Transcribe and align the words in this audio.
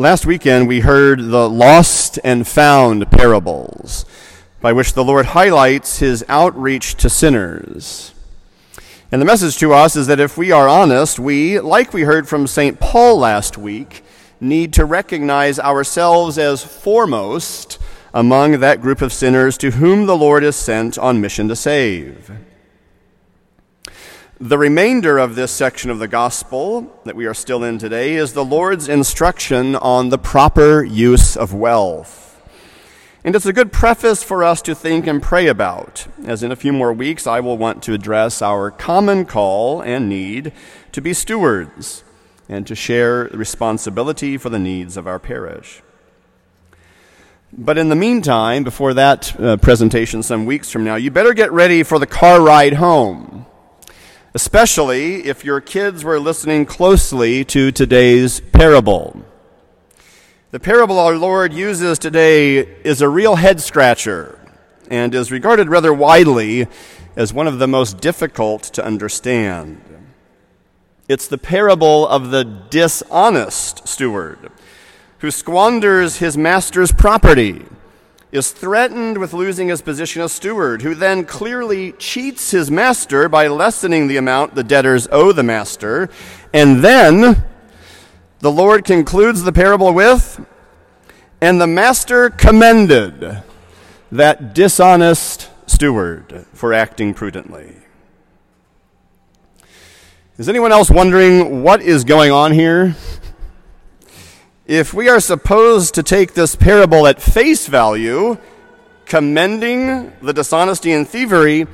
Last 0.00 0.24
weekend, 0.24 0.66
we 0.66 0.80
heard 0.80 1.20
the 1.20 1.46
lost 1.46 2.18
and 2.24 2.48
found 2.48 3.10
parables, 3.10 4.06
by 4.62 4.72
which 4.72 4.94
the 4.94 5.04
Lord 5.04 5.26
highlights 5.26 5.98
his 5.98 6.24
outreach 6.26 6.94
to 6.94 7.10
sinners. 7.10 8.14
And 9.12 9.20
the 9.20 9.26
message 9.26 9.58
to 9.58 9.74
us 9.74 9.96
is 9.96 10.06
that 10.06 10.18
if 10.18 10.38
we 10.38 10.52
are 10.52 10.66
honest, 10.66 11.18
we, 11.18 11.60
like 11.60 11.92
we 11.92 12.04
heard 12.04 12.26
from 12.26 12.46
St. 12.46 12.80
Paul 12.80 13.18
last 13.18 13.58
week, 13.58 14.02
need 14.40 14.72
to 14.72 14.86
recognize 14.86 15.58
ourselves 15.58 16.38
as 16.38 16.64
foremost 16.64 17.78
among 18.14 18.60
that 18.60 18.80
group 18.80 19.02
of 19.02 19.12
sinners 19.12 19.58
to 19.58 19.72
whom 19.72 20.06
the 20.06 20.16
Lord 20.16 20.42
is 20.42 20.56
sent 20.56 20.96
on 20.96 21.20
mission 21.20 21.46
to 21.48 21.56
save. 21.56 22.30
The 24.42 24.56
remainder 24.56 25.18
of 25.18 25.34
this 25.34 25.52
section 25.52 25.90
of 25.90 25.98
the 25.98 26.08
gospel 26.08 26.98
that 27.04 27.14
we 27.14 27.26
are 27.26 27.34
still 27.34 27.62
in 27.62 27.76
today 27.76 28.14
is 28.14 28.32
the 28.32 28.42
Lord's 28.42 28.88
instruction 28.88 29.76
on 29.76 30.08
the 30.08 30.16
proper 30.16 30.82
use 30.82 31.36
of 31.36 31.52
wealth. 31.52 32.40
And 33.22 33.36
it's 33.36 33.44
a 33.44 33.52
good 33.52 33.70
preface 33.70 34.22
for 34.22 34.42
us 34.42 34.62
to 34.62 34.74
think 34.74 35.06
and 35.06 35.22
pray 35.22 35.46
about, 35.46 36.06
as 36.24 36.42
in 36.42 36.50
a 36.50 36.56
few 36.56 36.72
more 36.72 36.90
weeks 36.90 37.26
I 37.26 37.40
will 37.40 37.58
want 37.58 37.82
to 37.82 37.92
address 37.92 38.40
our 38.40 38.70
common 38.70 39.26
call 39.26 39.82
and 39.82 40.08
need 40.08 40.54
to 40.92 41.02
be 41.02 41.12
stewards 41.12 42.02
and 42.48 42.66
to 42.66 42.74
share 42.74 43.24
responsibility 43.34 44.38
for 44.38 44.48
the 44.48 44.58
needs 44.58 44.96
of 44.96 45.06
our 45.06 45.18
parish. 45.18 45.82
But 47.52 47.76
in 47.76 47.90
the 47.90 47.94
meantime, 47.94 48.64
before 48.64 48.94
that 48.94 49.38
uh, 49.38 49.58
presentation 49.58 50.22
some 50.22 50.46
weeks 50.46 50.70
from 50.70 50.82
now, 50.82 50.94
you 50.94 51.10
better 51.10 51.34
get 51.34 51.52
ready 51.52 51.82
for 51.82 51.98
the 51.98 52.06
car 52.06 52.40
ride 52.40 52.74
home 52.74 53.29
especially 54.34 55.26
if 55.26 55.44
your 55.44 55.60
kids 55.60 56.04
were 56.04 56.20
listening 56.20 56.64
closely 56.64 57.44
to 57.44 57.72
today's 57.72 58.40
parable. 58.40 59.24
The 60.52 60.60
parable 60.60 60.98
our 60.98 61.16
Lord 61.16 61.52
uses 61.52 61.98
today 61.98 62.58
is 62.58 63.00
a 63.00 63.08
real 63.08 63.36
head 63.36 63.60
scratcher 63.60 64.38
and 64.90 65.14
is 65.14 65.30
regarded 65.30 65.68
rather 65.68 65.92
widely 65.92 66.66
as 67.16 67.32
one 67.32 67.46
of 67.46 67.58
the 67.58 67.68
most 67.68 68.00
difficult 68.00 68.62
to 68.62 68.84
understand. 68.84 69.80
It's 71.08 71.26
the 71.26 71.38
parable 71.38 72.06
of 72.06 72.30
the 72.30 72.44
dishonest 72.44 73.86
steward 73.88 74.50
who 75.18 75.30
squanders 75.30 76.18
his 76.18 76.36
master's 76.36 76.92
property 76.92 77.64
is 78.32 78.52
threatened 78.52 79.18
with 79.18 79.32
losing 79.32 79.68
his 79.68 79.82
position 79.82 80.22
as 80.22 80.32
steward, 80.32 80.82
who 80.82 80.94
then 80.94 81.24
clearly 81.24 81.92
cheats 81.92 82.52
his 82.52 82.70
master 82.70 83.28
by 83.28 83.48
lessening 83.48 84.06
the 84.06 84.16
amount 84.16 84.54
the 84.54 84.62
debtors 84.62 85.08
owe 85.10 85.32
the 85.32 85.42
master. 85.42 86.08
And 86.52 86.84
then 86.84 87.44
the 88.38 88.52
Lord 88.52 88.84
concludes 88.84 89.42
the 89.42 89.52
parable 89.52 89.92
with, 89.92 90.44
and 91.40 91.60
the 91.60 91.66
master 91.66 92.30
commended 92.30 93.42
that 94.12 94.54
dishonest 94.54 95.50
steward 95.66 96.46
for 96.52 96.72
acting 96.72 97.14
prudently. 97.14 97.76
Is 100.38 100.48
anyone 100.48 100.72
else 100.72 100.90
wondering 100.90 101.62
what 101.62 101.82
is 101.82 102.04
going 102.04 102.30
on 102.30 102.52
here? 102.52 102.94
If 104.70 104.94
we 104.94 105.08
are 105.08 105.18
supposed 105.18 105.96
to 105.96 106.02
take 106.04 106.34
this 106.34 106.54
parable 106.54 107.04
at 107.08 107.20
face 107.20 107.66
value, 107.66 108.38
commending 109.04 110.12
the 110.22 110.32
dishonesty 110.32 110.92
and 110.92 111.08
thievery, 111.08 111.66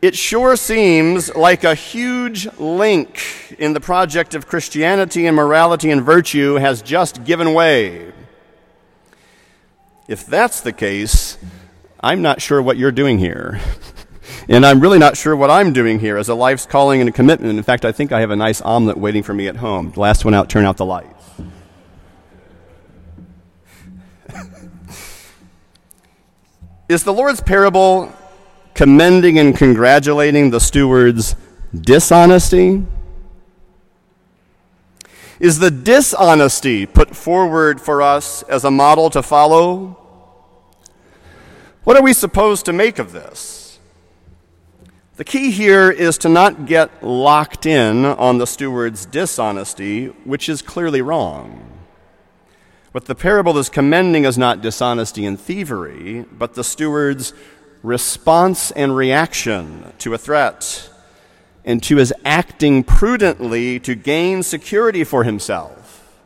it 0.00 0.14
sure 0.14 0.54
seems 0.54 1.34
like 1.34 1.64
a 1.64 1.74
huge 1.74 2.46
link 2.56 3.56
in 3.58 3.72
the 3.72 3.80
project 3.80 4.36
of 4.36 4.46
Christianity 4.46 5.26
and 5.26 5.34
morality 5.34 5.90
and 5.90 6.02
virtue 6.02 6.54
has 6.54 6.82
just 6.82 7.24
given 7.24 7.52
way. 7.52 8.12
If 10.06 10.24
that's 10.24 10.60
the 10.60 10.72
case, 10.72 11.36
I'm 11.98 12.22
not 12.22 12.40
sure 12.40 12.62
what 12.62 12.76
you're 12.76 12.92
doing 12.92 13.18
here. 13.18 13.60
and 14.48 14.64
I'm 14.64 14.78
really 14.78 15.00
not 15.00 15.16
sure 15.16 15.34
what 15.34 15.50
I'm 15.50 15.72
doing 15.72 15.98
here 15.98 16.16
as 16.16 16.28
a 16.28 16.36
life's 16.36 16.64
calling 16.64 17.00
and 17.00 17.08
a 17.08 17.12
commitment. 17.12 17.58
In 17.58 17.64
fact, 17.64 17.84
I 17.84 17.90
think 17.90 18.12
I 18.12 18.20
have 18.20 18.30
a 18.30 18.36
nice 18.36 18.60
omelet 18.60 18.98
waiting 18.98 19.24
for 19.24 19.34
me 19.34 19.48
at 19.48 19.56
home. 19.56 19.90
The 19.90 19.98
last 19.98 20.24
one 20.24 20.32
out, 20.32 20.48
turn 20.48 20.64
out 20.64 20.76
the 20.76 20.86
light. 20.86 21.16
Is 26.88 27.04
the 27.04 27.12
Lord's 27.12 27.40
parable 27.40 28.12
commending 28.74 29.38
and 29.38 29.56
congratulating 29.56 30.50
the 30.50 30.58
steward's 30.58 31.36
dishonesty? 31.72 32.84
Is 35.38 35.58
the 35.58 35.70
dishonesty 35.70 36.86
put 36.86 37.16
forward 37.16 37.80
for 37.80 38.02
us 38.02 38.42
as 38.42 38.64
a 38.64 38.70
model 38.70 39.08
to 39.10 39.22
follow? 39.22 39.96
What 41.84 41.96
are 41.96 42.02
we 42.02 42.12
supposed 42.12 42.66
to 42.66 42.72
make 42.72 42.98
of 42.98 43.12
this? 43.12 43.78
The 45.16 45.24
key 45.24 45.50
here 45.50 45.90
is 45.90 46.18
to 46.18 46.28
not 46.28 46.66
get 46.66 47.04
locked 47.04 47.66
in 47.66 48.04
on 48.04 48.38
the 48.38 48.46
steward's 48.46 49.06
dishonesty, 49.06 50.06
which 50.24 50.48
is 50.48 50.60
clearly 50.60 51.02
wrong. 51.02 51.69
What 52.92 53.04
the 53.04 53.14
parable 53.14 53.56
is 53.56 53.68
commending 53.68 54.24
is 54.24 54.36
not 54.36 54.62
dishonesty 54.62 55.24
and 55.24 55.38
thievery, 55.38 56.24
but 56.32 56.54
the 56.54 56.64
steward's 56.64 57.32
response 57.84 58.72
and 58.72 58.96
reaction 58.96 59.92
to 59.98 60.12
a 60.12 60.18
threat, 60.18 60.90
and 61.64 61.80
to 61.84 61.98
his 61.98 62.12
acting 62.24 62.82
prudently 62.82 63.78
to 63.78 63.94
gain 63.94 64.42
security 64.42 65.04
for 65.04 65.22
himself. 65.22 66.18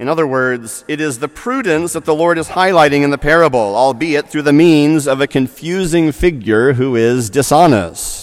In 0.00 0.08
other 0.08 0.26
words, 0.26 0.84
it 0.88 1.00
is 1.00 1.20
the 1.20 1.28
prudence 1.28 1.92
that 1.92 2.04
the 2.04 2.14
Lord 2.14 2.36
is 2.36 2.48
highlighting 2.48 3.02
in 3.02 3.10
the 3.10 3.18
parable, 3.18 3.76
albeit 3.76 4.28
through 4.28 4.42
the 4.42 4.52
means 4.52 5.06
of 5.06 5.20
a 5.20 5.28
confusing 5.28 6.10
figure 6.10 6.72
who 6.72 6.96
is 6.96 7.30
dishonest. 7.30 8.17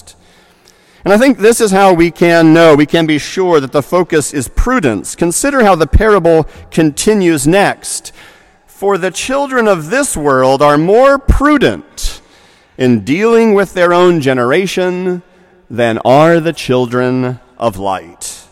And 1.05 1.13
I 1.13 1.19
think 1.19 1.37
this 1.37 1.61
is 1.61 1.69
how 1.69 1.93
we 1.93 2.09
can 2.09 2.51
know, 2.51 2.75
we 2.75 2.87
can 2.87 3.05
be 3.05 3.19
sure 3.19 3.59
that 3.59 3.71
the 3.71 3.83
focus 3.83 4.33
is 4.33 4.47
prudence. 4.47 5.15
Consider 5.15 5.63
how 5.63 5.75
the 5.75 5.85
parable 5.85 6.45
continues 6.71 7.45
next. 7.45 8.11
For 8.65 8.97
the 8.97 9.11
children 9.11 9.67
of 9.67 9.91
this 9.91 10.17
world 10.17 10.63
are 10.63 10.79
more 10.79 11.19
prudent 11.19 12.21
in 12.75 13.05
dealing 13.05 13.53
with 13.53 13.75
their 13.75 13.93
own 13.93 14.19
generation 14.19 15.21
than 15.69 15.99
are 15.99 16.39
the 16.39 16.53
children 16.53 17.39
of 17.59 17.77
light. 17.77 18.47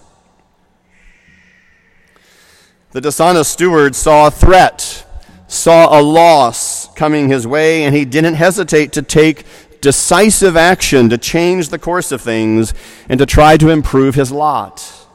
The 2.91 3.01
dishonest 3.01 3.51
steward 3.51 3.95
saw 3.95 4.27
a 4.27 4.31
threat, 4.31 5.07
saw 5.47 5.99
a 5.99 6.01
loss 6.03 6.87
coming 6.93 7.29
his 7.29 7.47
way, 7.47 7.83
and 7.83 7.95
he 7.95 8.05
didn't 8.05 8.35
hesitate 8.35 8.91
to 8.93 9.01
take 9.01 9.43
decisive 9.83 10.55
action 10.55 11.09
to 11.09 11.17
change 11.17 11.67
the 11.67 11.77
course 11.77 12.13
of 12.13 12.21
things 12.21 12.73
and 13.09 13.19
to 13.19 13.25
try 13.25 13.57
to 13.57 13.69
improve 13.69 14.15
his 14.15 14.31
lot. 14.31 15.05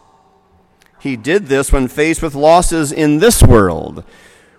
He 1.00 1.16
did 1.16 1.46
this 1.46 1.72
when 1.72 1.88
faced 1.88 2.20
with 2.20 2.34
losses 2.34 2.92
in 2.92 3.18
this 3.18 3.42
world, 3.42 4.04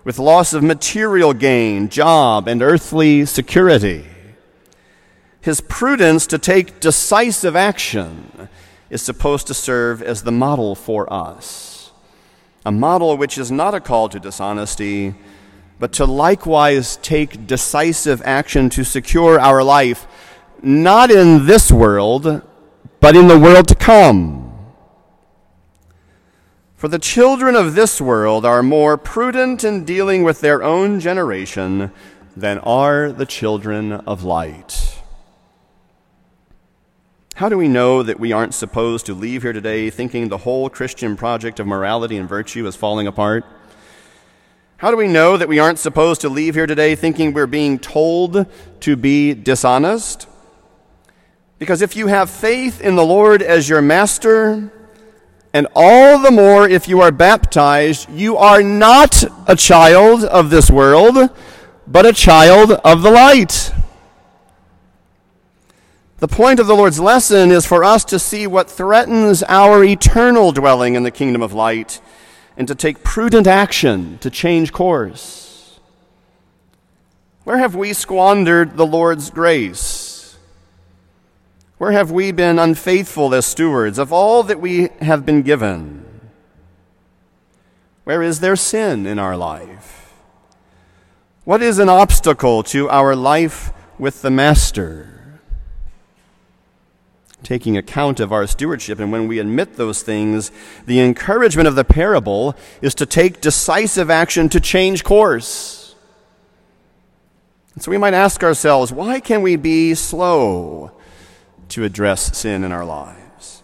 with 0.02 0.18
loss 0.18 0.52
of 0.52 0.64
material 0.64 1.32
gain, 1.32 1.88
job, 1.88 2.48
and 2.48 2.60
earthly 2.60 3.24
security. 3.24 4.04
His 5.40 5.60
prudence 5.60 6.26
to 6.26 6.38
take 6.38 6.80
decisive 6.80 7.54
action 7.54 8.48
is 8.90 9.02
supposed 9.02 9.46
to 9.46 9.54
serve 9.54 10.02
as 10.02 10.24
the 10.24 10.32
model 10.32 10.74
for 10.74 11.10
us. 11.12 11.92
A 12.66 12.72
model 12.72 13.16
which 13.16 13.38
is 13.38 13.52
not 13.52 13.74
a 13.74 13.80
call 13.80 14.08
to 14.08 14.18
dishonesty, 14.18 15.14
but 15.80 15.94
to 15.94 16.04
likewise 16.04 16.96
take 16.98 17.46
decisive 17.46 18.20
action 18.22 18.68
to 18.68 18.84
secure 18.84 19.40
our 19.40 19.64
life, 19.64 20.06
not 20.62 21.10
in 21.10 21.46
this 21.46 21.72
world, 21.72 22.42
but 23.00 23.16
in 23.16 23.26
the 23.26 23.38
world 23.38 23.66
to 23.66 23.74
come. 23.74 24.52
For 26.76 26.88
the 26.88 26.98
children 26.98 27.56
of 27.56 27.74
this 27.74 27.98
world 27.98 28.44
are 28.44 28.62
more 28.62 28.98
prudent 28.98 29.64
in 29.64 29.86
dealing 29.86 30.22
with 30.22 30.42
their 30.42 30.62
own 30.62 31.00
generation 31.00 31.90
than 32.36 32.58
are 32.58 33.10
the 33.10 33.26
children 33.26 33.92
of 33.92 34.22
light. 34.22 34.98
How 37.36 37.48
do 37.48 37.56
we 37.56 37.68
know 37.68 38.02
that 38.02 38.20
we 38.20 38.32
aren't 38.32 38.52
supposed 38.52 39.06
to 39.06 39.14
leave 39.14 39.42
here 39.42 39.54
today 39.54 39.88
thinking 39.88 40.28
the 40.28 40.38
whole 40.38 40.68
Christian 40.68 41.16
project 41.16 41.58
of 41.58 41.66
morality 41.66 42.18
and 42.18 42.28
virtue 42.28 42.66
is 42.66 42.76
falling 42.76 43.06
apart? 43.06 43.46
How 44.80 44.90
do 44.90 44.96
we 44.96 45.08
know 45.08 45.36
that 45.36 45.46
we 45.46 45.58
aren't 45.58 45.78
supposed 45.78 46.22
to 46.22 46.30
leave 46.30 46.54
here 46.54 46.66
today 46.66 46.94
thinking 46.94 47.34
we're 47.34 47.46
being 47.46 47.78
told 47.78 48.46
to 48.80 48.96
be 48.96 49.34
dishonest? 49.34 50.26
Because 51.58 51.82
if 51.82 51.96
you 51.96 52.06
have 52.06 52.30
faith 52.30 52.80
in 52.80 52.96
the 52.96 53.04
Lord 53.04 53.42
as 53.42 53.68
your 53.68 53.82
master, 53.82 54.72
and 55.52 55.66
all 55.76 56.18
the 56.18 56.30
more 56.30 56.66
if 56.66 56.88
you 56.88 57.02
are 57.02 57.12
baptized, 57.12 58.08
you 58.08 58.38
are 58.38 58.62
not 58.62 59.22
a 59.46 59.54
child 59.54 60.24
of 60.24 60.48
this 60.48 60.70
world, 60.70 61.28
but 61.86 62.06
a 62.06 62.14
child 62.14 62.72
of 62.72 63.02
the 63.02 63.10
light. 63.10 63.74
The 66.20 66.28
point 66.28 66.58
of 66.58 66.66
the 66.66 66.74
Lord's 66.74 67.00
lesson 67.00 67.50
is 67.50 67.66
for 67.66 67.84
us 67.84 68.02
to 68.06 68.18
see 68.18 68.46
what 68.46 68.70
threatens 68.70 69.42
our 69.42 69.84
eternal 69.84 70.52
dwelling 70.52 70.94
in 70.94 71.02
the 71.02 71.10
kingdom 71.10 71.42
of 71.42 71.52
light 71.52 72.00
and 72.60 72.68
to 72.68 72.74
take 72.74 73.02
prudent 73.02 73.46
action 73.46 74.18
to 74.18 74.28
change 74.28 74.70
course? 74.70 75.80
Where 77.44 77.56
have 77.56 77.74
we 77.74 77.94
squandered 77.94 78.76
the 78.76 78.86
Lord's 78.86 79.30
grace? 79.30 80.36
Where 81.78 81.92
have 81.92 82.10
we 82.10 82.32
been 82.32 82.58
unfaithful 82.58 83.34
as 83.34 83.46
stewards 83.46 83.98
of 83.98 84.12
all 84.12 84.42
that 84.42 84.60
we 84.60 84.90
have 85.00 85.24
been 85.24 85.40
given? 85.40 86.04
Where 88.04 88.22
is 88.22 88.40
there 88.40 88.56
sin 88.56 89.06
in 89.06 89.18
our 89.18 89.38
life? 89.38 90.12
What 91.44 91.62
is 91.62 91.78
an 91.78 91.88
obstacle 91.88 92.62
to 92.64 92.90
our 92.90 93.16
life 93.16 93.72
with 93.98 94.20
the 94.20 94.30
Master? 94.30 95.19
Taking 97.42 97.76
account 97.76 98.20
of 98.20 98.32
our 98.32 98.46
stewardship. 98.46 98.98
And 98.98 99.10
when 99.12 99.28
we 99.28 99.38
admit 99.38 99.76
those 99.76 100.02
things, 100.02 100.50
the 100.86 101.00
encouragement 101.00 101.68
of 101.68 101.74
the 101.74 101.84
parable 101.84 102.54
is 102.82 102.94
to 102.96 103.06
take 103.06 103.40
decisive 103.40 104.10
action 104.10 104.48
to 104.50 104.60
change 104.60 105.04
course. 105.04 105.94
And 107.74 107.82
so 107.82 107.90
we 107.90 107.98
might 107.98 108.14
ask 108.14 108.42
ourselves 108.42 108.92
why 108.92 109.20
can 109.20 109.42
we 109.42 109.56
be 109.56 109.94
slow 109.94 110.92
to 111.70 111.84
address 111.84 112.36
sin 112.36 112.64
in 112.64 112.72
our 112.72 112.84
lives? 112.84 113.62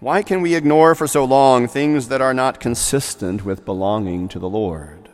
Why 0.00 0.22
can 0.22 0.42
we 0.42 0.56
ignore 0.56 0.96
for 0.96 1.06
so 1.06 1.24
long 1.24 1.68
things 1.68 2.08
that 2.08 2.20
are 2.20 2.34
not 2.34 2.58
consistent 2.58 3.44
with 3.44 3.64
belonging 3.64 4.28
to 4.28 4.40
the 4.40 4.48
Lord? 4.48 5.08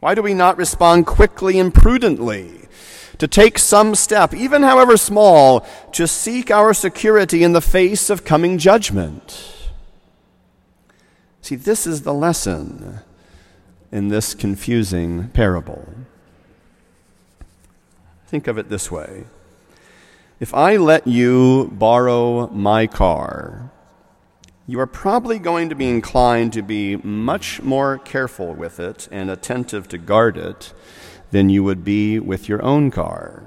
Why 0.00 0.14
do 0.14 0.22
we 0.22 0.34
not 0.34 0.56
respond 0.56 1.06
quickly 1.06 1.58
and 1.58 1.72
prudently? 1.72 2.63
To 3.18 3.28
take 3.28 3.58
some 3.58 3.94
step, 3.94 4.34
even 4.34 4.62
however 4.62 4.96
small, 4.96 5.66
to 5.92 6.06
seek 6.06 6.50
our 6.50 6.74
security 6.74 7.42
in 7.42 7.52
the 7.52 7.60
face 7.60 8.10
of 8.10 8.24
coming 8.24 8.58
judgment. 8.58 9.52
See, 11.42 11.56
this 11.56 11.86
is 11.86 12.02
the 12.02 12.14
lesson 12.14 13.00
in 13.92 14.08
this 14.08 14.34
confusing 14.34 15.28
parable. 15.28 15.86
Think 18.26 18.46
of 18.46 18.58
it 18.58 18.68
this 18.68 18.90
way 18.90 19.24
if 20.40 20.52
I 20.52 20.76
let 20.76 21.06
you 21.06 21.70
borrow 21.72 22.48
my 22.48 22.86
car, 22.86 23.70
you 24.66 24.80
are 24.80 24.86
probably 24.86 25.38
going 25.38 25.68
to 25.68 25.74
be 25.74 25.88
inclined 25.88 26.52
to 26.54 26.62
be 26.62 26.96
much 26.96 27.62
more 27.62 27.98
careful 27.98 28.52
with 28.54 28.80
it 28.80 29.08
and 29.12 29.30
attentive 29.30 29.86
to 29.88 29.98
guard 29.98 30.36
it 30.36 30.72
than 31.30 31.48
you 31.48 31.64
would 31.64 31.84
be 31.84 32.18
with 32.18 32.48
your 32.48 32.62
own 32.62 32.90
car. 32.90 33.44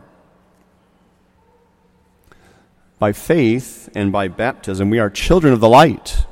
By 3.00 3.12
faith 3.14 3.90
and 3.96 4.12
by 4.12 4.28
baptism, 4.28 4.90
we 4.90 5.00
are 5.00 5.10
children 5.10 5.54
of 5.54 5.60
the 5.60 5.70
light. 5.70 6.26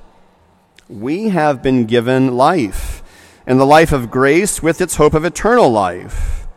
We 0.89 1.30
have 1.30 1.62
been 1.62 1.86
given 1.86 2.36
life, 2.36 3.03
and 3.45 3.59
the 3.59 3.65
life 3.65 3.92
of 3.92 4.09
grace 4.09 4.63
with 4.63 4.81
its 4.81 4.95
hope 4.95 5.13
of 5.13 5.25
eternal 5.25 5.69
life. 5.69 6.47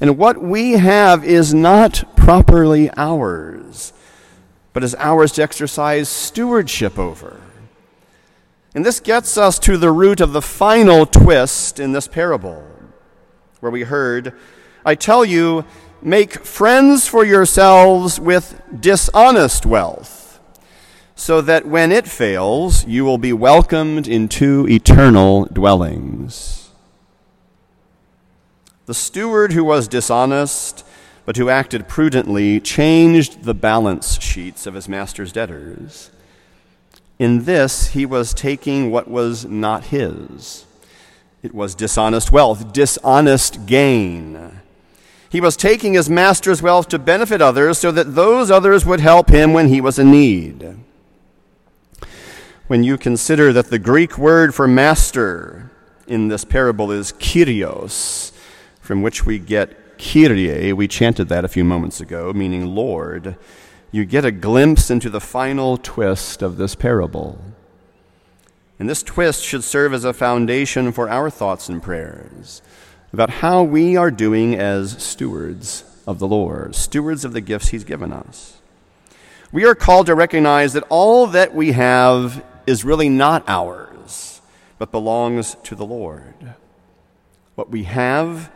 And 0.00 0.18
what 0.18 0.42
we 0.42 0.72
have 0.72 1.24
is 1.24 1.54
not 1.54 2.16
properly 2.16 2.90
ours, 2.96 3.92
but 4.72 4.84
is 4.84 4.94
ours 4.96 5.32
to 5.32 5.42
exercise 5.42 6.08
stewardship 6.08 6.98
over. 6.98 7.40
And 8.74 8.84
this 8.84 9.00
gets 9.00 9.38
us 9.38 9.58
to 9.60 9.78
the 9.78 9.90
root 9.90 10.20
of 10.20 10.32
the 10.32 10.42
final 10.42 11.06
twist 11.06 11.80
in 11.80 11.92
this 11.92 12.08
parable 12.08 12.75
where 13.66 13.72
we 13.72 13.82
heard, 13.82 14.32
I 14.84 14.94
tell 14.94 15.24
you, 15.24 15.64
make 16.00 16.44
friends 16.44 17.08
for 17.08 17.24
yourselves 17.24 18.20
with 18.20 18.62
dishonest 18.80 19.66
wealth, 19.66 20.38
so 21.16 21.40
that 21.40 21.66
when 21.66 21.90
it 21.90 22.06
fails, 22.06 22.86
you 22.86 23.04
will 23.04 23.18
be 23.18 23.32
welcomed 23.32 24.06
into 24.06 24.68
eternal 24.68 25.46
dwellings. 25.46 26.70
The 28.84 28.94
steward 28.94 29.50
who 29.50 29.64
was 29.64 29.88
dishonest, 29.88 30.86
but 31.24 31.36
who 31.36 31.48
acted 31.48 31.88
prudently, 31.88 32.60
changed 32.60 33.42
the 33.42 33.54
balance 33.54 34.22
sheets 34.22 34.64
of 34.68 34.74
his 34.74 34.88
master's 34.88 35.32
debtors. 35.32 36.12
In 37.18 37.46
this, 37.46 37.88
he 37.88 38.06
was 38.06 38.32
taking 38.32 38.92
what 38.92 39.08
was 39.08 39.44
not 39.44 39.86
his 39.86 40.66
it 41.46 41.54
was 41.54 41.76
dishonest 41.76 42.32
wealth, 42.32 42.72
dishonest 42.72 43.66
gain. 43.66 44.60
He 45.30 45.40
was 45.40 45.56
taking 45.56 45.94
his 45.94 46.10
master's 46.10 46.60
wealth 46.60 46.88
to 46.88 46.98
benefit 46.98 47.40
others 47.40 47.78
so 47.78 47.92
that 47.92 48.16
those 48.16 48.50
others 48.50 48.84
would 48.84 48.98
help 48.98 49.30
him 49.30 49.52
when 49.52 49.68
he 49.68 49.80
was 49.80 49.96
in 49.96 50.10
need. 50.10 50.76
When 52.66 52.82
you 52.82 52.98
consider 52.98 53.52
that 53.52 53.70
the 53.70 53.78
Greek 53.78 54.18
word 54.18 54.56
for 54.56 54.66
master 54.66 55.70
in 56.08 56.26
this 56.26 56.44
parable 56.44 56.90
is 56.90 57.12
kyrios, 57.12 58.32
from 58.80 59.02
which 59.02 59.24
we 59.24 59.38
get 59.38 59.98
kyrie, 59.98 60.72
we 60.72 60.88
chanted 60.88 61.28
that 61.28 61.44
a 61.44 61.48
few 61.48 61.62
moments 61.62 62.00
ago, 62.00 62.32
meaning 62.32 62.74
Lord, 62.74 63.36
you 63.92 64.04
get 64.04 64.24
a 64.24 64.32
glimpse 64.32 64.90
into 64.90 65.08
the 65.08 65.20
final 65.20 65.76
twist 65.76 66.42
of 66.42 66.56
this 66.56 66.74
parable. 66.74 67.40
And 68.78 68.88
this 68.88 69.02
twist 69.02 69.42
should 69.42 69.64
serve 69.64 69.94
as 69.94 70.04
a 70.04 70.12
foundation 70.12 70.92
for 70.92 71.08
our 71.08 71.30
thoughts 71.30 71.68
and 71.68 71.82
prayers 71.82 72.60
about 73.12 73.30
how 73.30 73.62
we 73.62 73.96
are 73.96 74.10
doing 74.10 74.54
as 74.54 75.02
stewards 75.02 75.84
of 76.06 76.18
the 76.18 76.26
Lord, 76.26 76.74
stewards 76.74 77.24
of 77.24 77.32
the 77.32 77.40
gifts 77.40 77.68
He's 77.68 77.84
given 77.84 78.12
us. 78.12 78.60
We 79.52 79.64
are 79.64 79.74
called 79.74 80.06
to 80.06 80.14
recognize 80.14 80.74
that 80.74 80.84
all 80.90 81.26
that 81.28 81.54
we 81.54 81.72
have 81.72 82.44
is 82.66 82.84
really 82.84 83.08
not 83.08 83.44
ours, 83.48 84.42
but 84.78 84.90
belongs 84.90 85.56
to 85.64 85.74
the 85.74 85.86
Lord. 85.86 86.54
What 87.54 87.70
we 87.70 87.84
have 87.84 88.50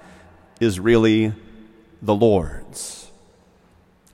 is 0.60 0.78
really 0.78 1.32
the 2.02 2.14
Lord's. 2.14 3.10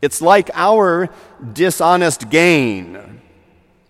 It's 0.01 0.23
like 0.23 0.51
our 0.55 1.09
dishonest 1.53 2.31
gain 2.31 3.16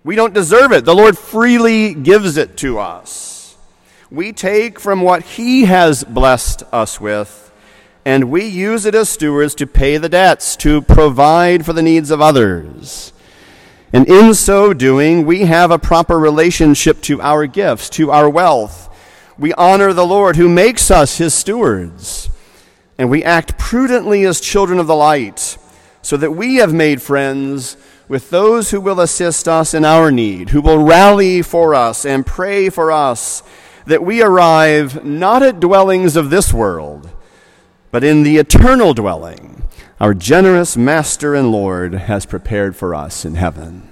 we 0.06 0.14
don't 0.14 0.32
deserve 0.32 0.70
it. 0.70 0.84
The 0.84 0.94
Lord 0.94 1.18
freely 1.18 1.92
gives 1.92 2.36
it 2.36 2.56
to 2.58 2.78
us. 2.78 3.56
We 4.08 4.32
take 4.32 4.78
from 4.78 5.00
what 5.00 5.24
He 5.24 5.64
has 5.64 6.04
blessed 6.04 6.62
us 6.72 7.00
with, 7.00 7.50
and 8.04 8.30
we 8.30 8.46
use 8.46 8.86
it 8.86 8.94
as 8.94 9.08
stewards 9.08 9.56
to 9.56 9.66
pay 9.66 9.96
the 9.96 10.08
debts, 10.08 10.54
to 10.58 10.80
provide 10.80 11.66
for 11.66 11.72
the 11.72 11.82
needs 11.82 12.12
of 12.12 12.20
others. 12.20 13.12
And 13.92 14.06
in 14.06 14.34
so 14.34 14.72
doing, 14.72 15.26
we 15.26 15.40
have 15.40 15.72
a 15.72 15.78
proper 15.78 16.20
relationship 16.20 17.00
to 17.02 17.20
our 17.20 17.48
gifts, 17.48 17.90
to 17.90 18.12
our 18.12 18.30
wealth. 18.30 18.88
We 19.36 19.52
honor 19.54 19.92
the 19.92 20.06
Lord 20.06 20.36
who 20.36 20.48
makes 20.48 20.88
us 20.88 21.18
His 21.18 21.34
stewards. 21.34 22.30
And 22.96 23.10
we 23.10 23.24
act 23.24 23.58
prudently 23.58 24.24
as 24.24 24.40
children 24.40 24.78
of 24.78 24.86
the 24.86 24.94
light, 24.94 25.58
so 26.00 26.16
that 26.16 26.30
we 26.30 26.56
have 26.56 26.72
made 26.72 27.02
friends 27.02 27.76
with 28.08 28.30
those 28.30 28.70
who 28.70 28.80
will 28.80 29.00
assist 29.00 29.48
us 29.48 29.74
in 29.74 29.84
our 29.84 30.10
need, 30.10 30.50
who 30.50 30.60
will 30.60 30.84
rally 30.84 31.42
for 31.42 31.74
us 31.74 32.04
and 32.04 32.26
pray 32.26 32.68
for 32.68 32.92
us, 32.92 33.42
that 33.86 34.04
we 34.04 34.22
arrive 34.22 35.04
not 35.04 35.42
at 35.42 35.60
dwellings 35.60 36.16
of 36.16 36.30
this 36.30 36.52
world, 36.52 37.10
but 37.90 38.04
in 38.04 38.22
the 38.22 38.36
eternal 38.36 38.94
dwelling 38.94 39.56
our 39.98 40.12
generous 40.12 40.76
Master 40.76 41.34
and 41.34 41.50
Lord 41.50 41.94
has 41.94 42.26
prepared 42.26 42.76
for 42.76 42.94
us 42.94 43.24
in 43.24 43.36
heaven. 43.36 43.90